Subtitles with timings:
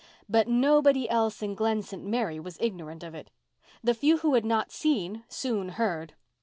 [0.27, 2.03] But nobody else in Glen St.
[2.03, 3.29] Mary was ignorant of it.
[3.83, 6.15] The few who had not seen soon heard.